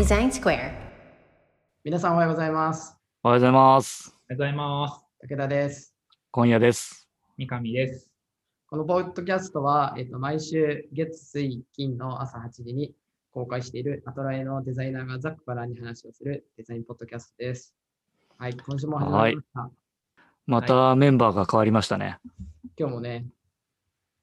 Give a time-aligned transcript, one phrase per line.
[0.00, 0.72] Design Square.
[1.84, 2.96] 皆さんおはようございます。
[3.22, 4.08] おはようございます。
[4.08, 5.28] おはようございます。
[5.28, 5.94] 武田です。
[6.30, 7.06] 今夜です。
[7.36, 8.10] 三上です。
[8.66, 12.94] このポッドキャストは、えっと、毎週月、水、金の朝8時に
[13.30, 17.74] 公開しているアトラエのデザイナーがざっくばらんに話をするデザインポッドキャストです。
[18.38, 19.70] はい、今週も始まりました。
[20.46, 22.16] またメンバーが変わりましたね。
[22.78, 23.26] 今日もね、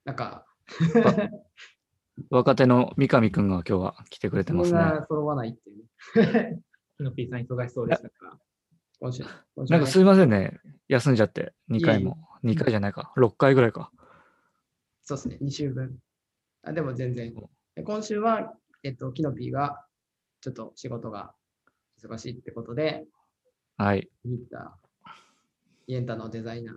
[0.06, 0.44] なんか、
[2.30, 4.80] 若手の三上くんが今日は来てくれてますね。
[5.08, 6.60] 揃わないっていうね。
[6.98, 8.38] キノピーさん忙しそうでしたから。
[9.00, 9.24] 今週。
[9.56, 10.60] 今週ねなんかすいませんね。
[10.88, 12.18] 休んじゃって、2回も。
[12.44, 13.14] 2回じゃないか。
[13.18, 13.92] 6回ぐらいか。
[15.04, 15.98] そうですね、2週分。
[16.64, 17.34] あでも全然。
[17.76, 19.86] で今週は、えっと、キノピーが
[20.42, 21.34] ちょっと仕事が
[22.04, 23.06] 忙しいってことで、
[23.78, 24.10] はい。
[24.26, 24.78] 見た
[25.86, 26.76] イエンタのデザイナー、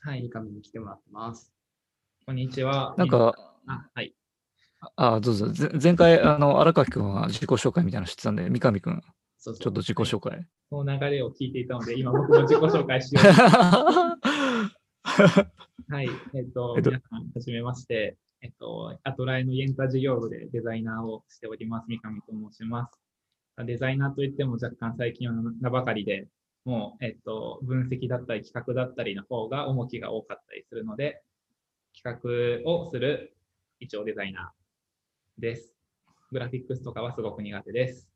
[0.00, 1.52] はい、三上に来てもらってます。
[2.24, 2.94] こんにちは。
[2.96, 3.34] なんか、
[3.66, 4.14] あ、はい。
[4.96, 5.48] あ、どうぞ。
[5.48, 9.00] ぜ前回、あの、荒垣くんは自己紹介みたいなの知ってたんで、三上くん、
[9.38, 10.46] そうそうちょっと自己紹介。
[10.70, 13.24] その流れを聞いていたので、今僕も自己紹介しよう。
[15.92, 16.08] はい。
[16.34, 18.16] えっと、えっと皆さん、はじめまして。
[18.44, 23.00] えっと、アトライのイエンタ事業部でデザイナーをしております、三上と申します。
[23.64, 26.26] デザイナーといっても若干最近は名ばかりで、
[26.64, 31.22] もう、えっと、分析だったり企画だったりの方が重きが多かったりするので、
[31.94, 33.36] 企画をする
[33.78, 34.61] 一応デザイナー
[35.38, 35.72] です。
[36.30, 38.08] グラフィックスとかはすごく苦手です。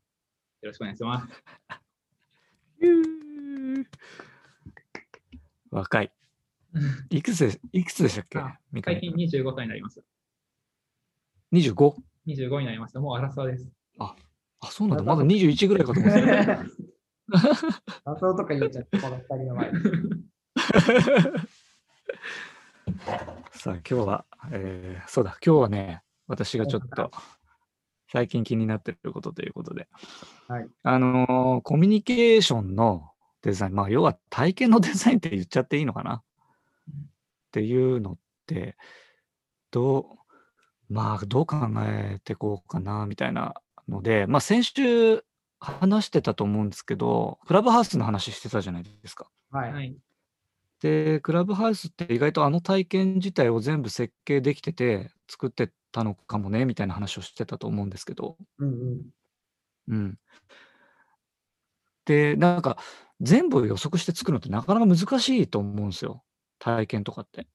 [0.63, 1.43] よろしくお願いします。
[5.71, 6.13] 若い。
[7.11, 8.39] いくつで、いくつでしたっけ？
[8.85, 9.17] 最近上。
[9.43, 10.03] 25歳になりました。
[11.53, 11.95] 25?
[12.27, 13.01] 25になりました。
[13.01, 13.71] もう荒沢です。
[13.99, 14.15] あ、
[14.71, 15.05] そうなんだ。
[15.05, 16.27] まだ21ぐらいかと思ってた。
[18.05, 19.79] 仮想とか言っちゃって、この二人の前で。
[23.53, 27.11] さあ、今日は、えーそうだ、今日はね、私がちょっと
[28.13, 29.89] 最近気になってることということで、
[30.49, 33.11] はいあのーコミュニケーションの
[33.43, 36.15] デザイン、まあ、要は体験のデザインって言っちゃっていいのかな？
[36.17, 36.23] っ
[37.53, 38.17] ていうのっ
[38.47, 38.77] て、
[39.71, 40.19] ど
[40.91, 43.55] う、まあ、どう考えていこうかな、みたいな
[43.89, 45.25] ので、まあ、先週
[45.59, 49.29] 話してたと思うんですけど、クラブハウスの話してたじゃないですか。
[49.51, 49.73] はい。
[49.73, 49.97] はい。
[50.83, 59.03] で、クラブハウスって意外とあの体験自体を全部設計できてて作ってたのかもねみたいな話をしてたと思うんですけど、うんうん。
[59.89, 60.19] うん。
[62.05, 62.77] で、なんか
[63.21, 66.23] 全部予測して作るのってなかなか難しいと思うんですよ。
[66.59, 67.47] 体験とかって。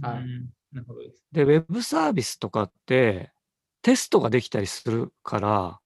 [0.00, 1.24] はいうんなるほどです。
[1.30, 3.30] で、ウェブサービスとかって
[3.82, 5.80] テストができたりするから、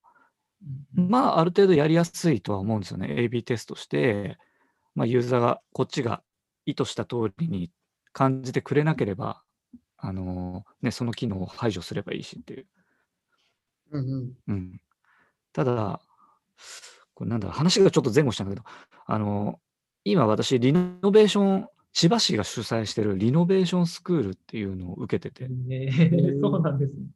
[0.97, 3.09] うんまあある程度やりやすいとは思うんですよね。
[3.09, 4.39] AB テストして、
[4.95, 6.23] まあユーザーがこっちが
[6.67, 7.71] 意図した通りに
[8.13, 9.43] 感じてくれなければ、
[9.99, 12.67] あのね、その機能を排除すればいいしっていう。
[13.91, 14.33] うんうん。
[14.47, 14.81] うん。
[15.53, 16.01] ただ、
[17.15, 18.67] これなんだ、話がちょっと前後したんだけど、
[19.07, 19.59] あの
[20.05, 27.07] 今私、リノベーション、千葉市が主催してるリノベーションスクールっていうのを受けてて、えーそうなんですね。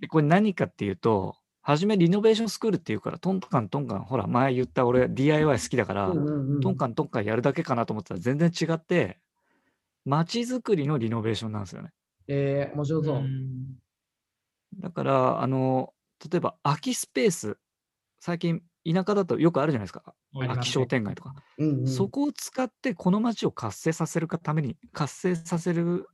[0.00, 6.12] でこれ何かっていうと、初めリノベーションスクールっていうから、トンカントンカン、ほら、前言った俺 DIY 好きだから、
[6.62, 9.20] トンカントンカンやるだけかなと思ったら全然違って、
[10.04, 11.90] 街づくりのリノベーションなんですよね。
[12.28, 13.18] えー、面白そう。
[13.20, 13.78] ん
[14.78, 15.92] だから、あの、
[16.30, 17.58] 例えば空きスペース、
[18.20, 20.14] 最近田舎だとよくあるじゃないですか。
[20.34, 21.34] 空き商店街とか。
[21.58, 21.88] うんうん。
[21.88, 26.08] そこを使ってこの街を活性させるかために、活性させる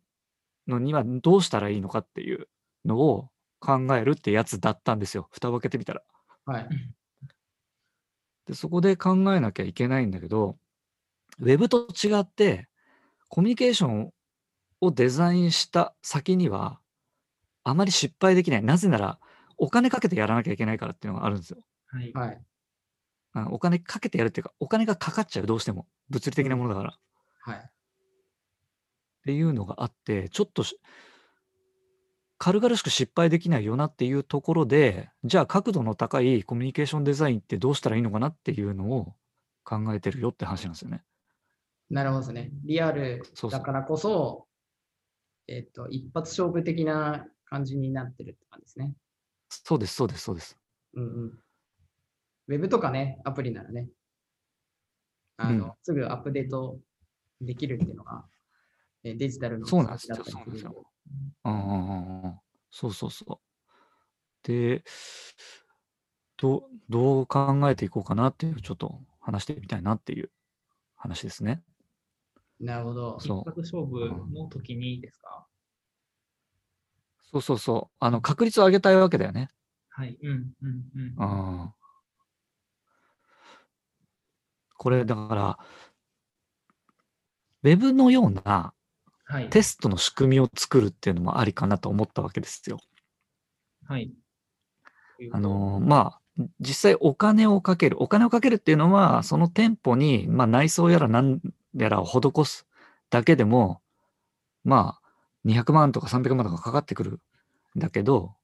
[0.66, 2.48] のにはどうしたらいいのかっていう
[2.84, 5.28] のを考えるってやつだったんですよ。
[5.30, 6.02] 蓋を開けてみたら。
[6.44, 6.68] はい。
[8.46, 10.58] で、そこで考えなきゃいけないんだけど、
[11.38, 12.68] ウェブと違って、
[13.28, 14.12] コミュニケーション
[14.80, 16.80] をデザインした先には、
[17.64, 18.62] あまり失敗できない。
[18.62, 19.18] なぜなら、
[19.56, 21.58] お金かけてやらなきゃいけないからっていうのがあるんですよ。
[21.88, 22.12] はい。
[22.12, 22.42] はい。
[23.34, 25.86] あお金かけてやるっていうか、お金がかかっちゃう、どうしても。
[26.08, 26.94] 物理的なものだから。
[26.94, 26.98] っ
[27.42, 27.70] はい。
[29.24, 30.78] ていうのがあって、ちょっとし
[32.38, 39.14] 軽々しく失敗できないよなっていうところで、じゃあ角度の高いコミュニケーションデザインってどうしたらいいのかなっていうのを
[39.64, 41.02] 考えてるよって話なんですよね。
[41.90, 42.50] なるほどですね。
[42.64, 44.46] リアルだからこそ、
[45.46, 48.94] えっと、一発勝負的な感じになってるって感じですね。
[49.48, 50.58] そうです、そうです、そうです。
[50.94, 51.38] うんうん。
[52.48, 53.88] ウェブとかね、アプリならね、
[55.38, 56.78] あの、うんすぐアップデート
[57.40, 58.24] できるっていうのが、
[59.04, 60.74] えデジタルのそうなんですよそうなん
[61.44, 64.46] うんうんうんうんそうそうそう。
[64.46, 64.84] で、
[66.36, 70.30] どう、どう考えていこうかなっていう、ちょっと話してみたいなっていう
[70.96, 71.62] 話ですね。
[72.60, 73.20] なるほど。
[73.20, 75.46] そう一発勝負の時にですか？
[77.30, 77.96] そうそうそう。
[78.00, 79.50] あの、確率を上げたいわけだよね。
[79.90, 80.18] はい。
[80.22, 81.60] うん、うん、うん。
[81.60, 81.72] うん。
[84.76, 85.58] これだから、
[87.64, 88.72] ウェブのような
[89.24, 89.50] はい。
[89.50, 92.78] テストの仕組みを作るっていうのもありかなと思ったわけですよ。
[93.86, 94.10] はい。
[95.32, 98.02] あのーまあ、実際お金をかける。
[98.02, 101.40] お金をかけるっていうのは、その店舗に、まあ、内装やら何
[101.74, 102.66] やらを施す
[103.10, 103.80] だけでも、
[104.64, 105.08] まあ、
[105.44, 107.20] 200万とか300万とかかかってくる
[107.76, 108.34] んだけど、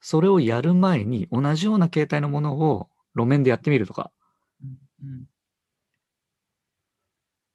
[0.00, 4.12] それをやる前に同じような形態のものを路面でやってみるとか
[4.62, 5.28] うんうん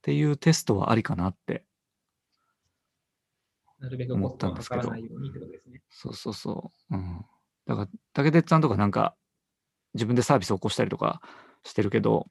[0.02, 1.64] っていうテストはありかなって。
[3.80, 4.92] なるべく思ったんですけど。
[5.92, 6.96] そうそうそう。
[6.96, 7.26] うん。
[7.68, 9.16] だから、竹鉄さんとかなんか、
[9.94, 11.22] 自分でサービスを起こしたりとか
[11.64, 12.28] してるけど、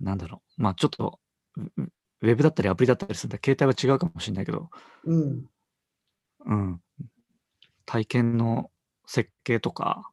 [0.00, 0.62] なんだろう。
[0.62, 1.20] まあちょっと、
[1.56, 4.70] ウェブだったりアプリだったりするんで、携帯は違うかもしれないけど、
[5.04, 5.46] うん。
[6.46, 6.80] うん。
[7.86, 8.70] 体験の
[9.06, 10.10] 設計とか、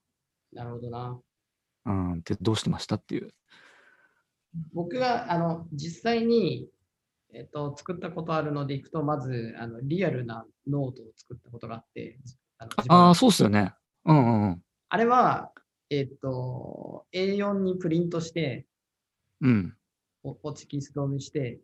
[0.53, 1.19] なるほどな。
[1.85, 3.33] うん、ってどうしてましたっていう。
[4.73, 6.69] 僕があの実際に、
[7.33, 12.19] えっと、作ったことあるのでいくと、まずあのリアルなノートを作ったことがあって、
[12.87, 13.73] ああ、そうっすよね。
[14.05, 14.63] うんうんうん。
[14.89, 15.51] あれは、
[15.89, 18.65] えっと、A4 にプリントして、
[19.41, 19.76] うん。
[20.27, 21.59] おホチキス止めして、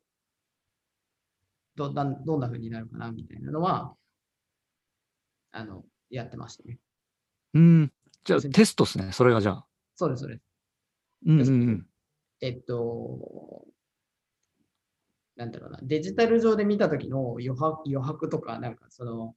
[1.76, 3.96] どだんどんな風になるかなみたいなのは、
[5.52, 6.80] あの、やってましたね。
[7.54, 7.94] うん。
[8.24, 9.12] じゃあ、テストっすね。
[9.12, 9.66] それがじゃあ。
[9.96, 10.42] そうです、そうです。
[11.26, 11.88] うんうんうん。
[12.42, 13.66] えっと、
[15.36, 19.36] なんだろうな、デジタル上で見たときの余白余白とか、なんかその、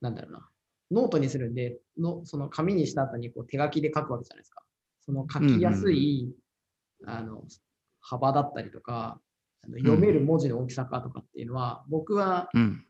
[0.00, 0.48] なんだろうな、
[0.90, 4.62] ノートにするんで、のその紙にした後にこう手書きで書くわけじゃないですか。
[5.04, 6.34] その書きやすい、
[7.06, 7.44] あの
[8.08, 9.20] 幅だったりとか、
[9.62, 12.84] あの読める文字の大きさかとかっていうのは、僕は、うん。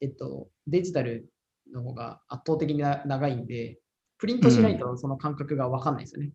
[0.00, 1.28] えっと、デジタル
[1.72, 3.78] の方が圧倒的にな長いんで、
[4.18, 6.30] プリントしないとその感覚がわかんないですよね。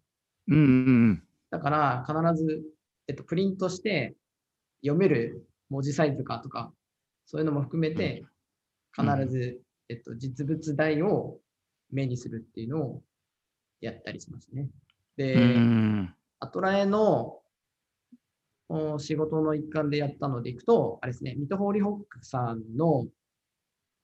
[0.48, 0.68] うんうんう
[1.14, 1.24] ん。
[1.50, 2.64] だから必ず、
[3.08, 4.16] えっと、プリントして
[4.82, 6.72] 読める文字サイズかとか、
[7.26, 8.24] そういうのも含めて、
[8.94, 11.40] 必ず、えっと、実物大を
[11.92, 13.02] 目にするっていうのを
[13.82, 14.70] やったりしますね。
[15.18, 16.16] で、うん。
[16.40, 17.42] アトラエのお
[18.98, 23.06] 仕事の一環でやったのでいくと、あれですね、ミトホーリホックさんの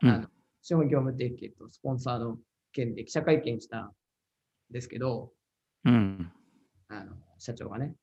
[0.04, 0.10] うん。
[0.10, 0.28] あの
[0.64, 2.38] 資本業務提携とスポンサーの
[2.72, 3.92] 件で記者会見したん
[4.70, 5.32] ですけど、
[5.86, 6.32] うん。
[6.88, 7.96] あの社長がね、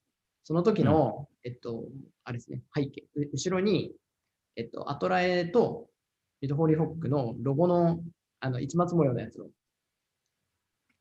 [0.43, 1.85] その時の、えっと、
[2.25, 3.93] あれですね、背景、う後ろに、
[4.57, 5.87] えっと、アトラエと
[6.41, 8.01] ミトホーリホックのロゴの
[8.41, 9.49] あの市松模様のやつを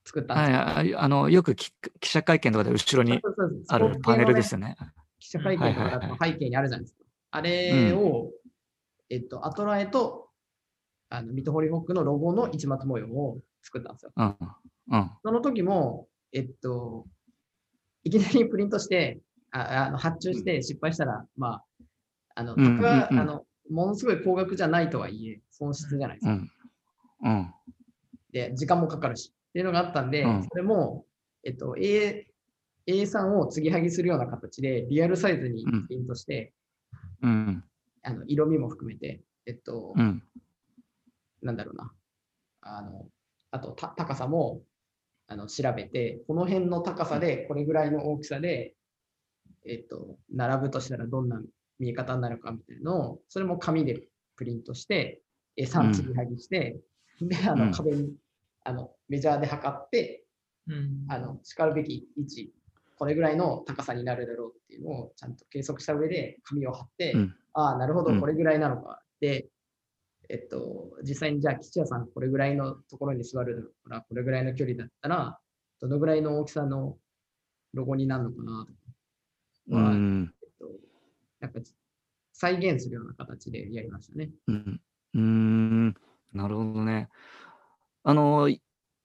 [0.06, 3.20] 作ったんですはいあ、あの、よくき記者会見とかで後ろに
[3.68, 4.76] あるパネルですよね。
[5.28, 7.04] 記者会見とかだと背景にあるじゃないですか。
[7.32, 8.32] あれを、
[9.10, 10.30] えっと、アトラエと
[11.10, 14.12] あのミトホリホックのロゴの市松模様を作ったんですよ。
[14.16, 14.38] うん。
[14.90, 15.12] うん。
[15.24, 17.06] その時も、えっと、
[18.06, 19.20] いきなりプリントして、
[19.52, 21.64] ああの発注して失敗したら、まあ、
[22.36, 26.32] あの、僕は、あの、ものすごい高額じゃないとはいえ、損失じゃないですか。
[26.32, 26.50] うん。
[27.24, 27.54] うん。
[28.32, 29.34] で、時間もかかるし。
[29.50, 31.06] っていうのがあったんで、うんそれも、
[31.44, 32.28] えっと、A、
[32.88, 36.54] A3 を継ぎはぎするような形で、リアルサイズにプリントして、
[37.22, 37.64] うん。
[38.04, 40.24] あの色味も含めて、えっと、うん。
[41.42, 41.92] なんだろうな。
[42.62, 43.08] あの、
[43.52, 44.62] あとた高さも
[45.28, 48.74] あの調べて、この辺の高さで、これぐらいの大きさで、
[49.66, 51.42] えっと、並ぶとしたらどんな
[51.80, 54.08] 見え方になるかみたいなのを、それも紙で
[54.38, 55.28] プリントして、うん
[55.60, 56.80] A3 継ぎはぎして、
[57.20, 58.14] で、あうんの壁に、
[58.64, 60.24] あのメジャーで測って、
[60.68, 62.54] うんあの、叱るべき位置、
[62.98, 69.02] これぐらいの高さになるだろうっていうのをちゃんと計測した上で紙を貼って、うんああ、なるほどうん、これぐらいなのか。
[69.20, 69.48] で、
[70.30, 75.40] えっと、実際にじゃあ、吉谷さん、これぐらいのところに座るだろうから、これぐらいの距離だったら、
[75.82, 76.98] どのぐらいの大きさの
[77.74, 78.80] ロゴになるのかなとか、
[79.70, 80.34] うまあん。
[80.44, 80.70] えっと、
[81.40, 81.60] なんか
[82.32, 84.30] 再現するような形でやりましたね。
[84.48, 84.82] うん。
[85.16, 85.96] うん。
[86.34, 87.10] なるほどね。
[88.04, 88.50] あの、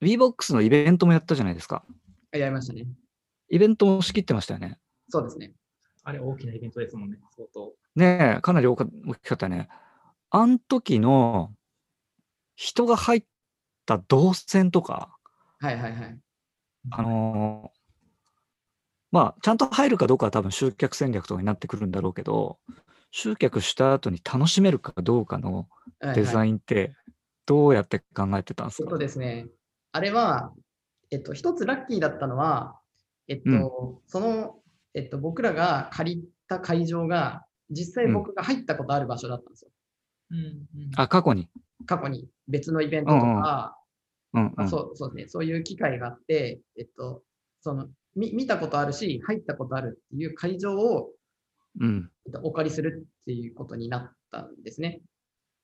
[0.02, 1.87] WeBox のイベントもやったじゃないですか。
[2.32, 2.87] あやりましたね。
[3.52, 4.78] イベントも仕切ってましたよね。
[5.11, 5.52] そうですね。
[6.04, 7.75] あれ大きなイベントですもんね、相当。
[7.94, 9.68] ねえ、かなり大きかったね。
[10.30, 11.52] あん時の
[12.56, 13.25] 人が入っ
[13.85, 15.16] た動線とか、
[15.59, 16.18] はいはいはい。
[16.90, 17.78] あのー
[19.12, 22.59] まあ、ちゃんと入るかどうかは多分集客戦略とかになってくるんだろうけど、
[23.11, 25.68] 集客した後に楽しめるかどうかの
[26.00, 26.94] デはいはいザインって
[27.44, 28.88] どうやって考えてたんですか？
[28.88, 29.49] そうですね。
[29.92, 30.54] あれは、
[31.11, 32.78] えっと、一つラッキーだったのは、
[33.32, 34.56] えっと、うんその、
[34.94, 39.70] えっと、僕らが借りた会場が、実際うん僕が入ったことある場所だったんですよ。
[40.30, 41.48] うんうんあ、過去に？
[41.86, 43.76] 過去に別のイベントとか、
[44.34, 47.22] うんうんまあそうそうですね、そういう機会があって、えっと、
[47.60, 51.10] そのみ見たことあるし、入ったことあるっていう会場を
[51.80, 52.10] うん。
[52.26, 55.00] えっとお借りするっていうことになったんですね。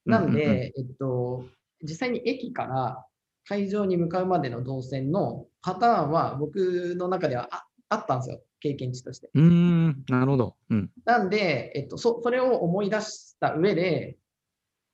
[0.06, 1.44] なんで、うんうんうんえっと、
[1.82, 3.04] 実際に駅から
[3.48, 9.30] 会場に向かうまでの動線のパターンは僕の中ではああったんですよ、経験値として。
[9.32, 10.04] うーん。
[10.08, 10.56] なるほど。
[10.68, 10.90] うん。
[11.06, 14.18] なんで、えっと、そそれを思い出した上で、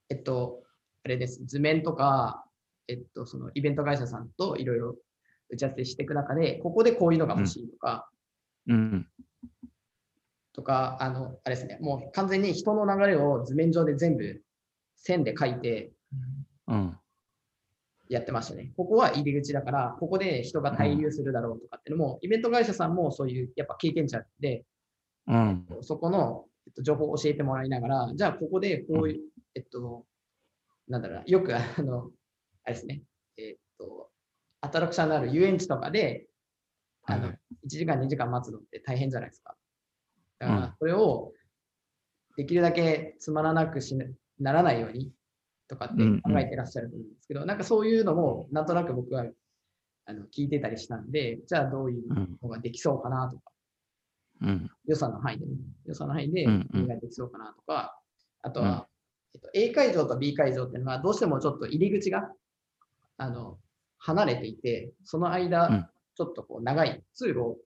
[0.09, 0.63] えっと、
[1.05, 2.45] あれです、図面とか、
[2.87, 4.97] えっと、そのイベント会社さんといろいろ
[5.51, 8.09] 打ち合わせしていく中で、ここでこういうのが欲しいとか、
[8.69, 9.09] うん。
[10.53, 14.41] とか、あの、あれですね、もう完全に人の流れを図面上で全部
[14.95, 15.91] 線で書いて
[16.69, 16.97] うん。
[18.09, 18.73] やってましたね。
[18.77, 24.65] ここは入り口だから、ここで人が滞留するだろうとかっていうのも、イベント会社さんもそういうやっぱ経験者で、
[25.27, 25.67] うん。
[25.81, 29.21] そこの、えっと、情報を教えてもらいながら、じゃあここでこういう、
[29.55, 30.05] えっと、
[30.89, 32.11] なんだろうな、よくあの、
[32.65, 33.03] あれですね、
[33.39, 34.11] えっと、
[34.61, 36.27] アトラクションのある遊園地とかで、
[37.05, 39.57] あの、はい1時間、2時間待つのって大変じゃないですか。
[40.39, 41.33] だかうんら、それを
[42.37, 44.05] できるだけつまらなくしな
[44.39, 45.13] ならないように
[45.69, 46.23] とかってうんうん。
[46.23, 49.25] 考えてらっしゃると思うんですけど、なんかそういうのも、なんとなく僕は
[50.07, 52.39] あの聞いてたりしたんで、じゃあどういううん。
[52.43, 53.43] のができそうかなとか、
[54.43, 54.71] うん。
[54.87, 55.53] 予算の範囲でね、
[55.87, 56.69] 予算の範囲でうんうん。
[56.73, 57.99] 何ができそうかなとか、
[58.43, 58.87] あとは、
[59.35, 62.31] えっと、A 会場と B 会場っていうのは、どうしてもちょっと入り口が
[63.17, 63.59] あの
[63.99, 65.87] 離れていて、その間、うん。
[66.17, 67.57] ちょっとこう長い通路を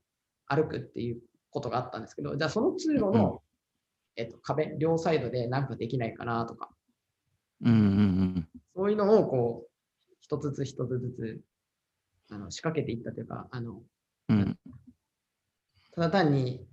[0.47, 3.39] 歩くっていうことがあったんですけど、じゃあその通路の、うん
[4.17, 6.71] えっと、壁、両サイドで何かできないかなとか、
[7.63, 7.73] うん。
[7.73, 8.49] うん。
[8.75, 9.71] そういうのをこう、
[10.21, 11.41] 一つずつ一つずつ
[12.31, 13.83] あの仕掛けていったというか、あの
[14.29, 14.59] うん。
[15.95, 16.67] ただ単に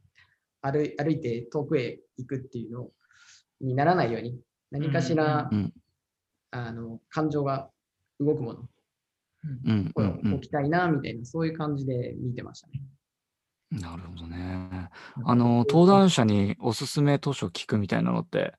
[0.61, 2.89] 歩い歩いて遠くへ行くっていうの
[3.61, 4.39] にならないように、
[4.71, 5.73] 何かしら、うん。
[6.51, 7.69] あの感情が
[8.19, 8.69] 動くもの
[9.65, 9.91] うん。
[9.95, 10.19] うをん。
[10.23, 12.81] うん置きたいな、みたいな、そういう感じで見てましたね。
[13.71, 14.89] なるほどね。
[15.23, 18.53] あの、登壇者におすすめ図書聞くみたいなのって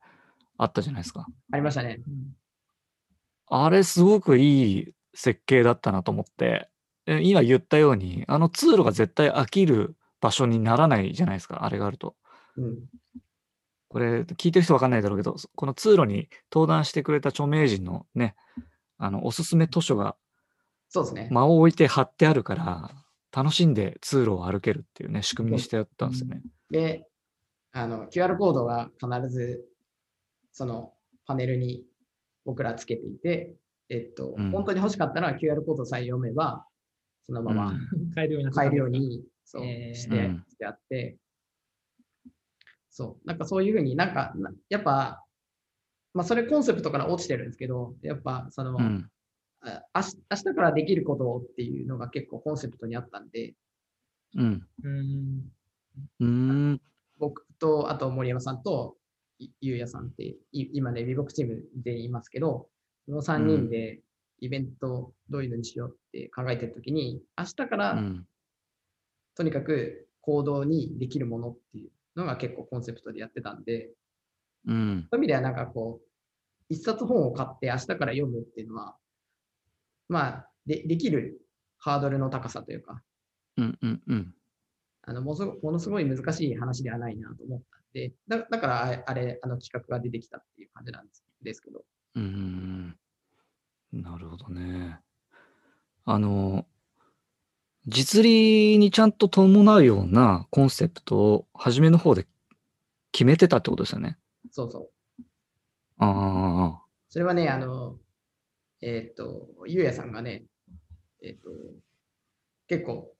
[0.58, 1.26] あったじゃないですか。
[1.52, 2.00] ありましたね。
[3.48, 6.68] あれすごくいい設計だったなと思って、
[7.06, 12.16] え今言ったように、あの通路が絶対飽きる場所にならないじゃないですか、あれがあると。
[12.56, 12.78] うん。
[13.88, 18.34] これ、聞いてる人わかんないだろうけど、そこの通路に登壇してくれた著名人のね、
[18.98, 20.16] あの、おすすめ図書が
[20.88, 21.28] そうですね。
[21.30, 22.90] 間を置いて貼ってあるから、
[23.32, 26.42] 楽しんで通路を歩けるっていうね、仕組みにしてやったんですよね。
[26.70, 27.06] で、
[27.72, 29.64] あの、QR コードが必ず、
[30.56, 30.94] その
[31.26, 31.84] パネルに
[32.46, 33.54] 僕らつけていて、
[33.90, 36.64] えっと、うん本当に欲しかったら QR コードさえ読めば、
[37.26, 37.74] そのまま
[38.14, 41.18] 買えるように買えるように、そう、えーして、うんしてあって、
[42.88, 45.22] そう、なんかそういうふうになんか、なやっぱ、
[46.14, 49.10] まあそれコンセプトから落ちてるんですけど、やっぱその、うん。
[49.60, 53.52] あ明日明日からできることっていうのが結構コンセプトにあったんで、
[54.34, 54.66] うん。
[54.82, 55.52] うん。
[56.20, 56.80] うーん。
[57.18, 58.95] 僕と、あと森山さんと、い
[59.60, 62.68] ゆうやさんって、い今ね、ビボックチームでいますけど、
[63.06, 64.00] その3人で
[64.40, 68.26] イベントどういうのにしようって考えてるときに、明日からうん。
[69.34, 73.90] とにかく行動にできるものっていうのが結構コンセプトでやってたんで、
[74.66, 75.06] うん。
[75.10, 76.06] そういう意味ではなんかこう、
[76.68, 78.96] 一冊本を買って明日から読むっていうのは、
[80.08, 81.40] まあ、でできる
[81.78, 83.02] ハードルの高さというか、
[83.56, 83.78] うん。
[83.80, 84.02] うん。
[84.06, 84.34] うん。
[85.02, 91.82] あのものすごものすごい難しい話ではないなと思ったんで、だだからあれあれ、あの企画が出てきたっていう感じなんですですけど。
[92.14, 92.94] うーん
[93.90, 94.98] なるほどね。
[96.04, 96.66] あの、
[97.86, 102.26] 実利にちゃんと伴うようなコンセプトを初めの方で
[103.12, 104.18] 決めてたってことですよね。
[104.50, 105.22] そうそう。
[105.98, 107.96] あそれはね、あの、
[108.82, 110.44] えっ、と、ゆうやさんがね、
[111.22, 111.48] えっ、と、
[112.68, 113.14] 結構、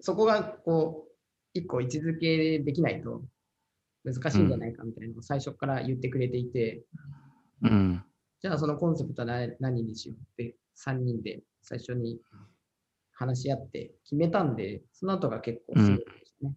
[0.00, 1.10] そこがこう、
[1.54, 3.22] 一個位置づけできないと
[4.12, 6.82] 難しいんじゃないかみたいなのを最初から言ってくれていて、
[7.64, 8.04] あ、うん。
[8.40, 12.20] じゃあそのコンセプトは何何にしようって3人で最初に
[13.12, 16.52] 話し合って決めたんで、その後が結構すごいですね。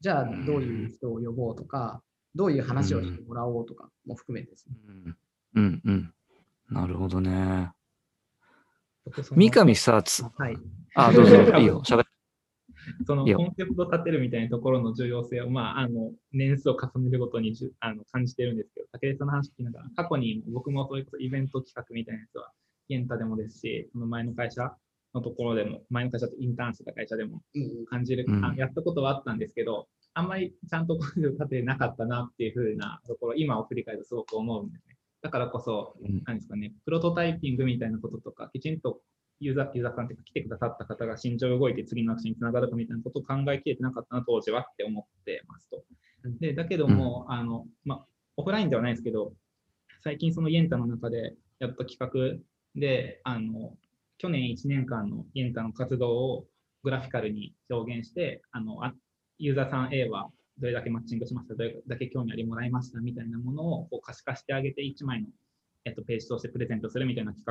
[0.00, 2.02] じゃあどういう人を呼ぼうとか、
[2.34, 4.76] どういう話をしてもらおうとかも含めてですね。
[4.86, 5.16] うん、
[5.54, 6.14] うん、うん。
[6.70, 7.72] なるほどね。
[9.34, 10.58] 三上さ、つはい。
[10.94, 12.07] あ、どうぞ、いいよ、喋って。
[13.06, 22.50] そのコンセプト立てるみたいなところの重要性を、まあ、あの年数を重ねるごとにじゅあの感じてるんですけど、武井さんの話聞きながら、過去に僕もそういうイベント企画みたいなやつは、
[22.88, 24.72] ゲンタでもですし、その前の会社
[25.14, 28.44] のところでも、前の会社ってインターンしてた会社でもうん感じる、うん。
[28.44, 34.96] あやったことはあったんですけど、あんまりちゃんとコンセプト立てなかったなっていうふうなところ、今を振り返るとすごく思うんですね。
[35.20, 36.22] だからこそ、うん。
[36.24, 39.00] 何ですかね、プロトタイピングみたいなこととか、きちんと
[39.40, 45.84] ユーザー、ユーザーさんというか来てくださった方が心情動いて次のアクションにつながるかみたいなことを考えきれてなかったな、当時はって思ってますと。
[46.40, 49.32] で、だけども、あの、まあ、オフラインではないですけど、
[50.00, 52.40] 最近そのイエンタの中でやった企画
[52.74, 53.76] で、あの、
[54.18, 56.46] 去年1年間のイエンタの活動を
[56.82, 58.92] グラフィカルに表現して、あの、あ
[59.38, 65.28] ユーザーさん A はどれだけマッチングしました、どれだけ興味ありもらいましたみたいなものをこう可視化してあげて1枚の、
[65.88, 67.44] えっと、ページとしてプレゼントするみたいな企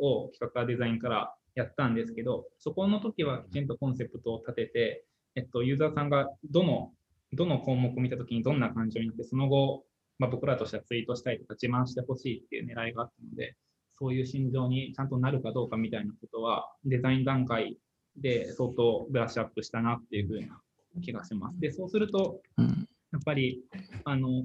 [0.00, 5.04] 画を企画デザインからやったんですけど、そこの時はきちんとコンセプトを立てて、
[5.36, 6.92] えっと、ユーザーさんがどの
[7.32, 9.84] どの項目を見たときにどんな感情になって、その後、
[10.18, 13.56] まあ、僕らとしてはツイートしたりとか自慢してほしいっていう狙いがあったので、
[13.98, 17.78] そういう心情にちゃんとなるかどうかみたいなことは、デザイン段階
[18.16, 20.60] で相当ブラッシュアップしたなっていうふうな
[21.02, 21.60] 気がします。
[21.60, 23.62] で、そうすると、うんやっぱり、
[24.04, 24.44] あの、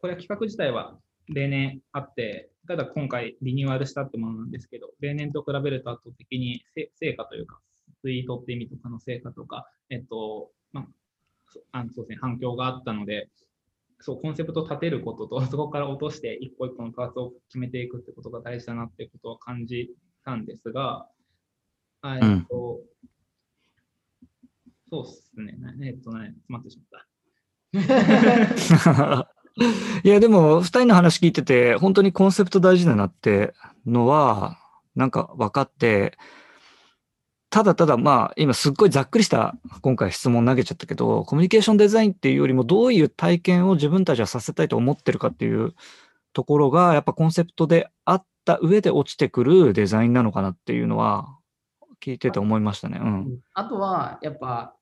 [0.00, 0.98] これは企画自体は
[1.32, 7.60] 例年あって、ただ今回リニューアルしたってものなんですけど、例年と比べると圧倒的にせ成果というか、
[8.00, 10.86] ツイートって意味とかの成果とか、えっと、まあ、
[11.48, 13.28] そあのそうですね、反響があったので、
[14.00, 21.08] そう、コンセプトを立てることと、 そこから落として一個一個のパーツを決めていくってことが大事だなっていうことを感じたんですが、
[22.00, 22.80] あえっと、
[24.90, 27.04] そうですね、えっとね、詰まってしまっ
[29.22, 29.31] た。
[30.04, 33.54] いや、でも、二人の話聞いてて、本当にコンセプト大事だなって
[33.86, 34.58] のは、
[34.94, 36.16] なんか分かって、
[37.50, 45.74] ただただ、まあ、今すっごいざっくりした、今回質問投げちゃったけど、コミュニケーションデザインっていうよりも、どういう体験を自分たちはさせたいと思ってるかっていう
[46.32, 51.36] ところが、やっぱコンセプトであった上で落ちてくるデザインなのかなっていうのは、
[52.02, 52.98] 聞いてて思いましたね。
[53.00, 53.38] うん。
[53.52, 54.74] あとは、やっぱ、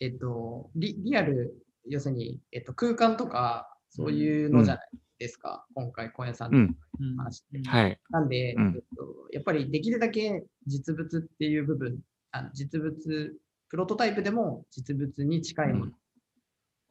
[0.00, 1.54] えっと、リリアル、
[1.86, 7.16] 要するに、えっと、空間とか、そういうのじゃないですか、今回、小屋さんのうん。
[7.16, 7.68] 話って。
[7.68, 8.00] はい。
[8.10, 11.98] なんで、うんえっと、やっぱりできるだけ実物っていう部分、
[12.32, 13.36] あ実物、
[13.68, 15.94] プロトタイプでも実物に近いもの、うん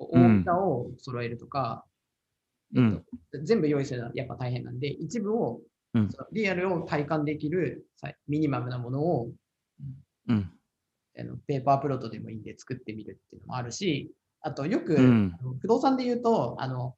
[0.04, 1.86] 大きさを揃えるとか、
[2.74, 5.62] うんえっと、全部用意するのはやっぱ大変なんで、一部を、
[5.94, 9.30] うんそのリアルを体感できるさミニマムなものを
[10.28, 10.52] うん。
[11.20, 16.96] あのペーパープロトでもいいんで作ってみるっていうのもあるし、あとよく、うんあの不動産で言うと、あの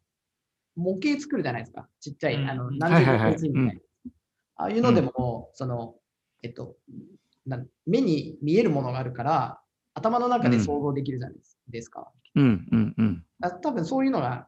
[0.75, 1.87] 模型作るじゃないですか。
[1.99, 3.71] ちっちゃい、うんあのうん何十個はいはいはいたいな。
[4.55, 5.95] ああいうのでも、その、
[6.41, 6.75] えっと
[7.45, 9.59] なん、目に見えるものがあるから、
[9.93, 11.37] 頭の中で想像できるじゃない
[11.69, 12.11] ですか。
[12.35, 12.67] うん。
[12.71, 12.95] うん。
[12.97, 13.25] うん。
[13.41, 14.47] あ多分そういうのが、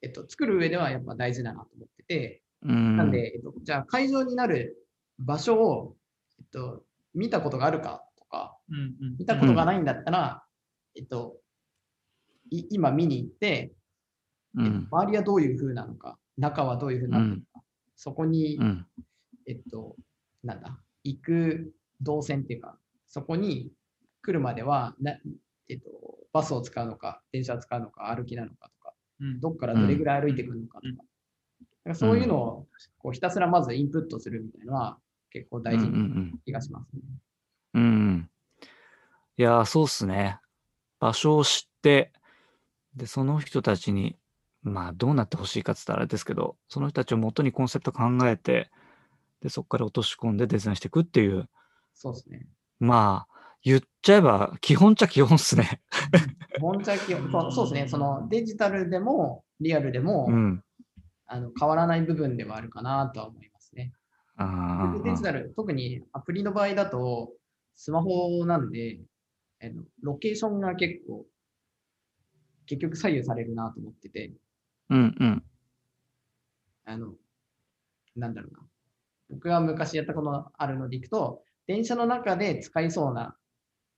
[0.00, 2.96] えっと、作る上ではやっぱ大事だなと思ってて、うん。
[2.96, 4.86] なんで、えっと、じゃあ会場になる
[5.18, 5.96] 場所を、
[6.38, 6.82] えっと、
[7.14, 8.78] 見たことがあるかとか、うんう
[9.14, 10.44] ん見たことがないんだったら、
[10.96, 11.41] えっと、い
[12.70, 13.72] 今見に行って、
[14.58, 14.88] えっとうん。
[14.90, 17.62] 周りはどういう風なのか、中はどういう風なのか、
[17.96, 18.86] そこに、うん。
[19.46, 19.96] えっと、
[20.44, 23.72] なんだ、行く動線っていうか、そこに
[24.22, 25.18] 来るまではな、
[25.68, 25.88] えっと、
[26.32, 31.08] バスを使うのか、電車を使うのか、歩きなのかとか、うんどっからどれぐらい歩いてくるのかとか、うんだか
[31.90, 32.66] らそういうのを
[32.98, 34.98] こうひたすらまずインプットするみたいなのは
[35.30, 37.02] 結構大事うんうんうなん気がしますね。
[37.74, 38.30] うん。
[39.36, 40.38] いやー、そうっすね。
[41.00, 42.12] 場所を知って、
[42.96, 44.16] で、その人たちに、
[44.62, 48.70] まあ、どうなってほしいかって言ったらあれですけど、その人たちを元にコンセプト考えて、
[49.40, 51.48] で、そこから落とし込んでデザインしていくっていう、
[51.94, 52.46] そうですね。
[52.78, 53.32] まあ、
[53.64, 55.80] 言っちゃえば、基本っちゃ基本っすね。
[56.60, 57.88] 本茶基本そうそうですね。
[57.88, 60.64] そのデジタルでもリアルでも、うん。
[61.26, 63.92] あの変わらない部分ではあるかなとは思いますね。
[64.36, 67.32] あーデジタル、特にアプリの場合だと、
[67.74, 69.00] スマホなんで、
[69.62, 71.24] あのロケーションが結構、
[72.66, 74.32] 結局左右されるなと思ってて、
[74.90, 75.44] うんうん。
[76.84, 77.14] あの、
[78.16, 78.60] なんだろうな。
[79.30, 83.36] 僕が昔やったことのあるのでいくと、電車の中で使いそうな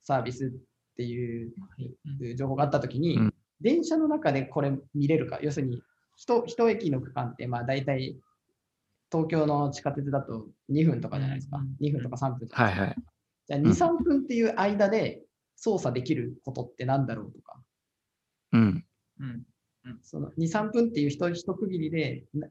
[0.02, 0.50] サービスっ
[0.96, 1.52] ていう
[2.36, 5.80] 情報があったときに、うん電車の中でこれ見れるか、要するに、
[6.16, 8.18] 一一駅の区間って、まあ大体、
[9.10, 11.58] 東京の地下鉄だと2分とかじゃないですか。
[11.58, 12.64] うん2分とか3分とか。
[12.64, 12.96] はいはい。
[13.46, 15.22] じゃあ2、うん3分っていう間で
[15.56, 17.58] 操作できることってなんだろうとか、
[18.58, 18.84] うん。
[19.20, 19.46] うん
[20.02, 22.48] その2、3分っていう一一区切りでな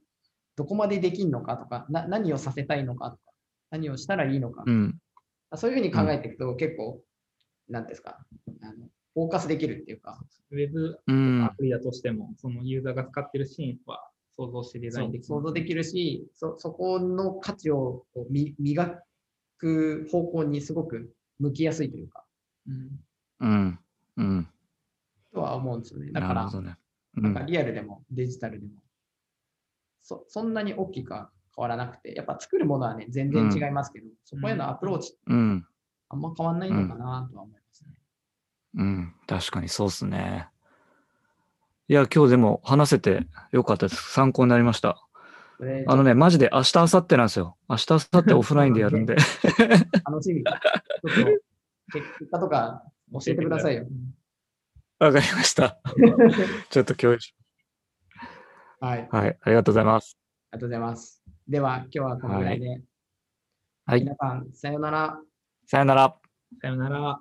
[0.55, 3.21] どこまでできるのかとかな、何をさせたいのかとか、
[3.71, 4.99] 何をしたらいいのか、うん。
[5.55, 7.01] そういうふうに考えていくと結構、
[7.69, 8.19] なんですか、
[8.61, 10.19] あのフォーカスできるっていうか、
[10.51, 11.49] ウェブうんア。
[11.49, 19.01] プリだとしても、そのユーザーが使ってるシーンは想像してデザインでき想像できるし、そそこの価値をこうみ磨
[19.57, 22.23] く方向にすごく向きやすいというか、
[22.67, 22.89] うん
[23.39, 23.79] うん。
[24.17, 24.49] うん。
[25.33, 26.11] とは思うんですよね。
[26.11, 26.77] だからね。
[27.17, 27.45] うなんかん。
[27.45, 28.73] リアルでもデジタルでも、
[30.01, 35.65] そそんなに大きくは変わらなくて、やっぱ作るものはね、全然違いますけど、そこへのアプローチってうん。
[36.09, 37.91] あんま変わんないのかなとは思いますね。
[38.75, 39.13] うん。
[39.27, 40.47] 確かにそうっすね。
[41.87, 44.13] いや、今日でも話せてよかったです。
[44.13, 45.05] 参考になりました。
[45.87, 47.57] あのね、マジで明日、明後日なんですよ。
[47.69, 49.15] 明日、明後日オフラインでやるんで。
[50.05, 50.43] 楽しみ。
[50.43, 51.43] ちょっと
[51.91, 53.85] 結果とか教えてくださいよ。
[55.03, 55.79] わかりました。
[56.69, 57.35] ちょっと共有し
[58.79, 59.07] はい。
[59.11, 59.37] ありはい。
[59.41, 60.17] ありがとうございます。
[60.51, 61.23] がとうございます。
[61.47, 62.81] では、今日はこのぐらいで。
[63.85, 64.01] はい。
[64.01, 65.19] 皆さん、さようなら。
[65.65, 66.15] さよなら。
[66.61, 67.19] さよなら。